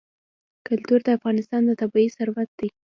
کلتور 0.67 0.99
د 1.03 1.07
افغانستان 1.17 1.61
طبعي 1.81 2.07
ثروت 2.17 2.49
دی. 2.59 2.69